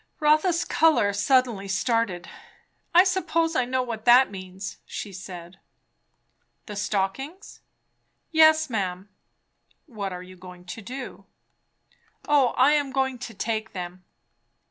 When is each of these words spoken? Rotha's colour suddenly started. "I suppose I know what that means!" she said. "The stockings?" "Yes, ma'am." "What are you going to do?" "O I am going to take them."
Rotha's 0.19 0.65
colour 0.65 1.13
suddenly 1.13 1.67
started. 1.67 2.27
"I 2.91 3.03
suppose 3.03 3.55
I 3.55 3.65
know 3.65 3.83
what 3.83 4.05
that 4.05 4.31
means!" 4.31 4.79
she 4.83 5.13
said. 5.13 5.59
"The 6.65 6.75
stockings?" 6.75 7.59
"Yes, 8.31 8.67
ma'am." 8.67 9.09
"What 9.85 10.11
are 10.11 10.23
you 10.23 10.35
going 10.35 10.65
to 10.65 10.81
do?" 10.81 11.25
"O 12.27 12.47
I 12.57 12.71
am 12.71 12.91
going 12.91 13.19
to 13.19 13.35
take 13.35 13.73
them." 13.73 14.03